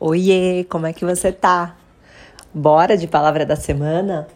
[0.00, 1.76] Oiê, como é que você tá?
[2.52, 4.26] Bora de palavra da semana?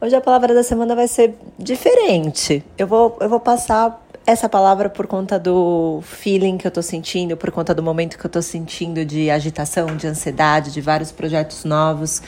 [0.00, 2.64] Hoje a palavra da semana vai ser diferente.
[2.76, 7.36] Eu vou, eu vou passar essa palavra por conta do feeling que eu tô sentindo,
[7.36, 11.64] por conta do momento que eu tô sentindo de agitação, de ansiedade, de vários projetos
[11.64, 12.22] novos.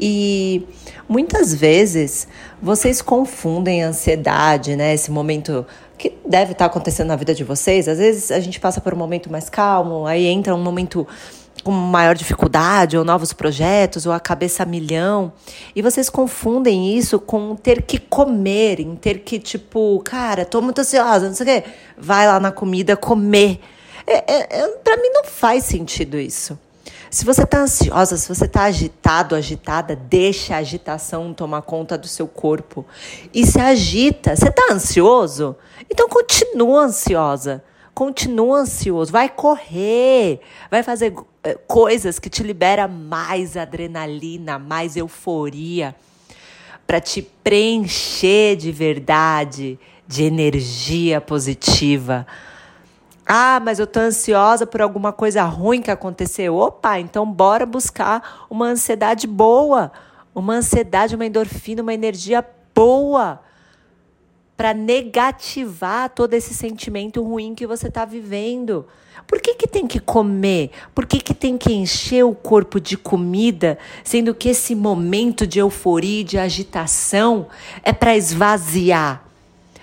[0.00, 0.66] E
[1.08, 2.26] muitas vezes
[2.60, 4.94] vocês confundem a ansiedade, né?
[4.94, 5.66] Esse momento
[5.98, 7.88] que deve estar tá acontecendo na vida de vocês.
[7.88, 11.06] Às vezes a gente passa por um momento mais calmo, aí entra um momento
[11.64, 15.32] com maior dificuldade, ou novos projetos, ou a cabeça a milhão.
[15.74, 20.80] E vocês confundem isso com ter que comer, em ter que, tipo, cara, tô muito
[20.80, 21.68] ansiosa, não sei o quê.
[21.96, 23.60] Vai lá na comida comer.
[24.06, 26.58] É, é, é, para mim não faz sentido isso.
[27.10, 32.08] Se você está ansiosa, se você está agitado, agitada, deixa a agitação tomar conta do
[32.08, 32.84] seu corpo.
[33.32, 34.34] E se agita.
[34.34, 35.56] Você está ansioso?
[35.88, 37.62] Então continua ansiosa.
[37.94, 39.12] Continua ansioso.
[39.12, 40.40] Vai correr.
[40.70, 45.94] Vai fazer eh, coisas que te libera mais adrenalina, mais euforia,
[46.86, 49.78] para te preencher de verdade,
[50.08, 52.26] de energia positiva.
[53.26, 56.56] Ah, mas eu tô ansiosa por alguma coisa ruim que aconteceu.
[56.56, 59.90] Opa, então bora buscar uma ansiedade boa,
[60.34, 63.40] uma ansiedade, uma endorfina, uma energia boa
[64.64, 68.86] para negativar todo esse sentimento ruim que você está vivendo.
[69.26, 70.70] Por que, que tem que comer?
[70.94, 75.58] Por que, que tem que encher o corpo de comida, sendo que esse momento de
[75.58, 77.46] euforia de agitação
[77.82, 79.26] é para esvaziar,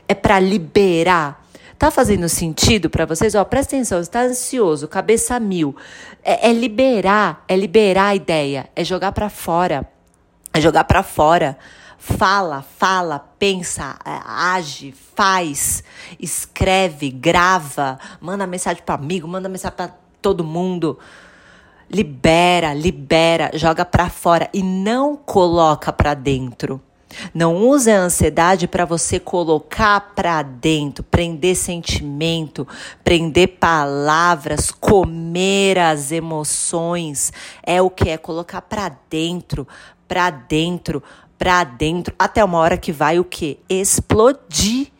[0.08, 1.46] é para liberar?
[1.78, 3.36] Tá fazendo sentido para vocês?
[3.36, 5.76] Ó, presta atenção, está ansioso, cabeça mil.
[6.24, 9.88] É, é liberar, é liberar a ideia, é jogar para fora,
[10.52, 11.56] é jogar para fora
[12.02, 15.84] fala, fala, pensa, é, age, faz,
[16.20, 20.98] escreve, grava, manda mensagem para amigo, manda mensagem para todo mundo.
[21.88, 26.82] Libera, libera, joga para fora e não coloca para dentro.
[27.36, 32.68] Não use a ansiedade para você colocar para dentro, prender sentimento,
[33.04, 37.32] prender palavras, comer as emoções.
[37.62, 39.68] É o que é colocar para dentro,
[40.08, 41.04] para dentro,
[41.42, 43.58] pra dentro, até uma hora que vai o quê?
[43.68, 44.92] Explodir.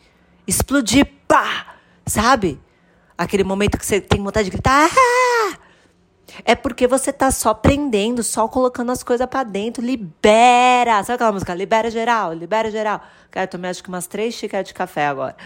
[0.44, 1.76] Explodir, pá!
[2.04, 2.60] Sabe?
[3.16, 4.90] Aquele momento que você tem vontade de gritar.
[4.90, 5.56] Ah!
[6.44, 9.84] É porque você tá só prendendo, só colocando as coisas para dentro.
[9.84, 11.04] Libera!
[11.04, 11.54] Sabe aquela música?
[11.54, 13.00] Libera geral, libera geral.
[13.30, 15.36] Cara, eu tomei acho que umas três xícaras de café agora.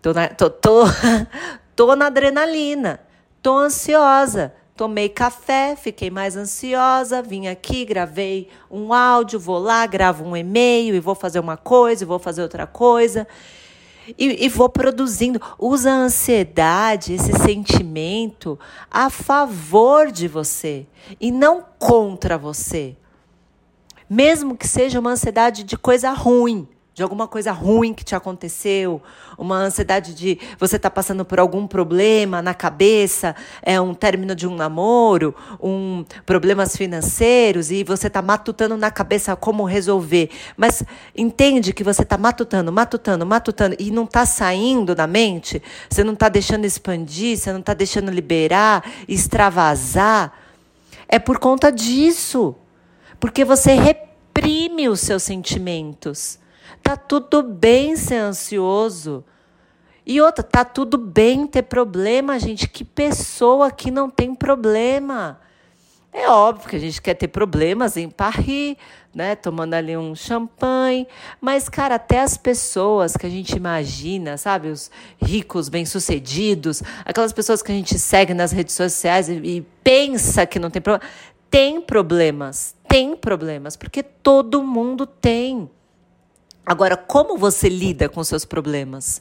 [0.00, 0.84] Tô na, tô, tô,
[1.74, 3.00] tô na adrenalina.
[3.42, 4.54] Tô ansiosa.
[4.80, 10.94] Tomei café, fiquei mais ansiosa, vim aqui, gravei um áudio, vou lá, gravo um e-mail
[10.94, 13.28] e vou fazer uma coisa, e vou fazer outra coisa.
[14.16, 15.38] E, e, vou produzindo.
[15.58, 18.58] Usa a ansiedade, esse sentimento,
[18.90, 20.86] a favor de você
[21.20, 22.96] e não contra você.
[24.08, 29.00] Mesmo que seja uma ansiedade de coisa ruim de alguma coisa ruim que te aconteceu,
[29.38, 34.34] uma ansiedade de você estar tá passando por algum problema na cabeça, é um término
[34.34, 40.82] de um namoro, um problemas financeiros e você está matutando na cabeça como resolver, mas
[41.16, 46.14] entende que você está matutando, matutando, matutando e não está saindo da mente, você não
[46.14, 50.32] está deixando expandir, você não está deixando liberar, extravasar,
[51.08, 52.54] é por conta disso,
[53.20, 56.39] porque você reprime os seus sentimentos.
[56.82, 59.24] Tá tudo bem ser ansioso.
[60.06, 62.68] E outra, tá tudo bem ter problema, gente.
[62.68, 65.38] Que pessoa que não tem problema?
[66.12, 68.76] É óbvio que a gente quer ter problemas em Paris,
[69.14, 69.36] né?
[69.36, 71.06] Tomando ali um champanhe.
[71.40, 74.68] Mas, cara, até as pessoas que a gente imagina, sabe?
[74.68, 74.90] Os
[75.22, 80.58] ricos, bem-sucedidos, aquelas pessoas que a gente segue nas redes sociais e, e pensa que
[80.58, 81.08] não tem problema.
[81.48, 85.68] Tem problemas, tem problemas, porque todo mundo tem.
[86.70, 89.20] Agora, como você lida com seus problemas?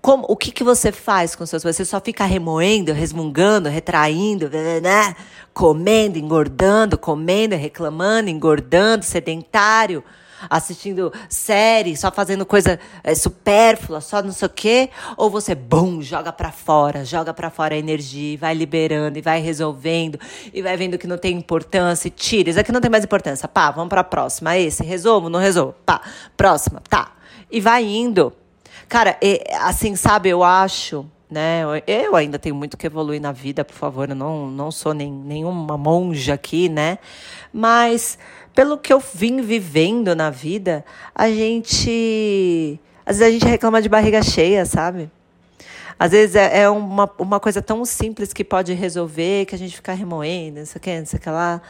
[0.00, 5.16] Como, o que, que você faz com seus Você só fica remoendo, resmungando, retraindo, né?
[5.52, 10.04] comendo, engordando, comendo, reclamando, engordando, sedentário
[10.48, 16.00] assistindo série, só fazendo coisa é, supérflua, só não sei o quê, ou você, bum,
[16.00, 20.18] joga para fora, joga para fora a energia, e vai liberando, e vai resolvendo,
[20.52, 23.48] e vai vendo que não tem importância, e tira, isso aqui não tem mais importância,
[23.48, 26.00] pá, vamos para a próxima, esse, resolvo, não resolvo, pá,
[26.36, 27.12] próxima, tá,
[27.50, 28.32] e vai indo.
[28.88, 31.62] Cara, é, assim, sabe, eu acho né?
[31.86, 35.12] Eu ainda tenho muito que evoluir na vida, por favor, eu não, não sou nem,
[35.12, 36.98] nenhuma monja aqui, né?
[37.52, 38.18] Mas
[38.54, 40.84] pelo que eu vim vivendo na vida,
[41.14, 42.78] a gente.
[43.06, 45.10] Às vezes a gente reclama de barriga cheia, sabe?
[45.98, 49.76] Às vezes é, é uma, uma coisa tão simples que pode resolver, que a gente
[49.76, 51.60] fica remoendo, não sei o que, não sei o que lá.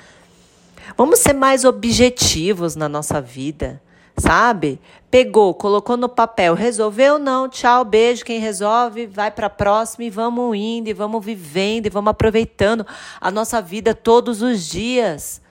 [0.96, 3.80] Vamos ser mais objetivos na nossa vida,
[4.16, 4.80] sabe?
[5.10, 10.10] Pegou, colocou no papel, resolveu não, tchau, beijo, quem resolve, vai para a próxima e
[10.10, 12.86] vamos indo, e vamos vivendo, e vamos aproveitando
[13.20, 15.42] a nossa vida todos os dias.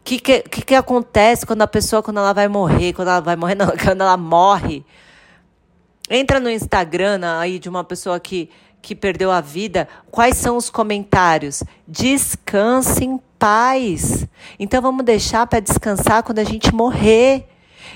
[0.00, 3.36] O que, que, que, acontece quando a pessoa, quando ela vai morrer, quando ela vai
[3.36, 4.84] morrer, não, quando ela morre?
[6.08, 8.50] Entra no Instagram aí de uma pessoa que,
[8.80, 11.62] que perdeu a vida, quais são os comentários?
[11.86, 14.26] Descanse em paz.
[14.58, 17.48] Então vamos deixar para descansar quando a gente morrer.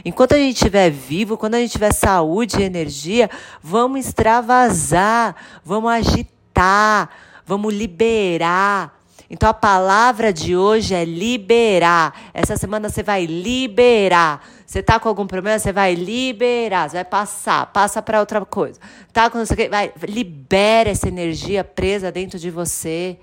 [0.04, 3.28] Enquanto a gente estiver vivo, quando a gente tiver saúde e energia,
[3.62, 7.10] vamos extravasar, vamos agitar,
[7.46, 9.04] vamos liberar.
[9.28, 12.30] Então a palavra de hoje é liberar.
[12.32, 14.46] Essa semana você vai liberar.
[14.66, 18.78] Você tá com algum problema, você vai liberar, você vai passar, passa para outra coisa.
[19.12, 23.18] Tá com você vai libera essa energia presa dentro de você.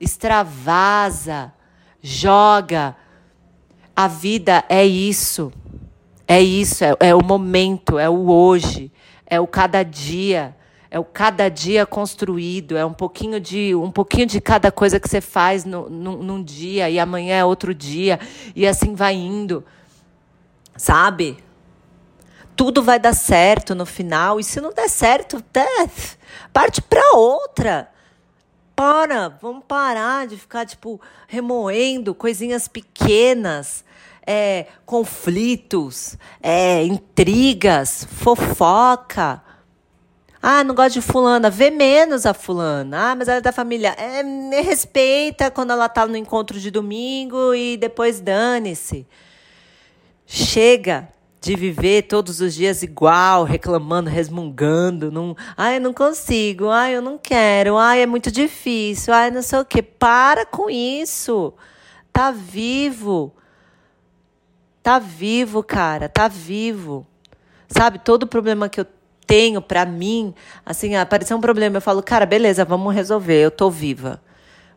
[0.00, 1.52] Extravasa,
[2.02, 2.96] joga.
[3.94, 5.52] A vida é isso.
[6.26, 8.92] É isso, é, é o momento, é o hoje,
[9.26, 10.54] é o cada dia
[10.90, 15.08] é o cada dia construído, é um pouquinho de um pouquinho de cada coisa que
[15.08, 18.18] você faz no, no, num dia e amanhã é outro dia
[18.54, 19.64] e assim vai indo,
[20.76, 21.36] sabe?
[22.54, 25.44] Tudo vai dar certo no final e se não der certo,
[26.52, 27.90] parte para outra.
[28.76, 33.84] Para, vamos parar de ficar tipo remoendo coisinhas pequenas.
[34.28, 39.40] É, conflitos, é, intrigas, fofoca.
[40.42, 41.48] Ah, não gosto de fulana.
[41.48, 43.12] Vê menos a fulana.
[43.12, 43.96] Ah, mas ela é da família.
[43.96, 49.06] É, respeita quando ela tá no encontro de domingo e depois dane-se.
[50.26, 51.08] Chega
[51.40, 55.12] de viver todos os dias igual, reclamando, resmungando.
[55.12, 56.68] Não, ai, eu não consigo.
[56.68, 57.76] Ai, eu não quero.
[57.76, 59.14] Ai, é muito difícil.
[59.14, 59.82] Ai, não sei o quê.
[59.82, 61.52] Para com isso.
[62.12, 63.32] Tá vivo.
[64.82, 66.08] Tá vivo, cara.
[66.08, 67.06] Tá vivo.
[67.68, 68.86] Sabe, todo problema que eu
[69.26, 70.32] tenho para mim,
[70.64, 74.22] assim, apareceu um problema, eu falo, cara, beleza, vamos resolver, eu tô viva.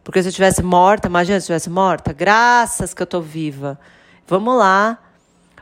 [0.03, 3.79] Porque se eu tivesse morta, imagina se eu tivesse morta, graças que eu tô viva.
[4.25, 4.97] Vamos lá.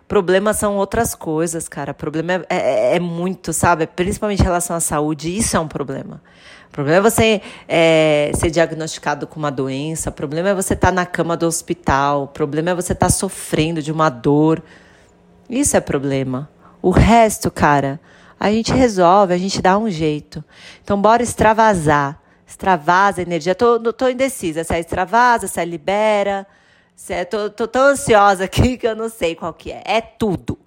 [0.07, 1.93] Problemas são outras coisas, cara.
[1.93, 3.85] Problema é, é, é, muito, sabe?
[3.85, 6.21] Principalmente em relação à saúde, isso é um problema.
[6.69, 10.89] O problema é você é, ser diagnosticado com uma doença, o problema é você estar
[10.89, 14.63] tá na cama do hospital, o problema é você estar tá sofrendo de uma dor.
[15.49, 16.49] Isso é problema.
[16.81, 17.99] O resto, cara,
[18.39, 20.43] a gente resolve, a gente dá um jeito.
[20.83, 22.21] Então, bora extravasar.
[22.47, 23.53] Extravasa a energia.
[23.53, 26.47] Tô, tô indecisa se é extravasa, se é libera.
[27.09, 29.83] É, tô, tô tão ansiosa aqui que eu não sei qual que é.
[29.85, 30.57] É tudo.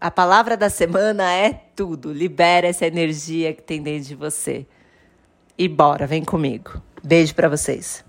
[0.00, 2.12] A palavra da semana é tudo.
[2.12, 4.66] Libera essa energia que tem dentro de você.
[5.58, 6.80] E bora, vem comigo.
[7.04, 8.04] Beijo para vocês.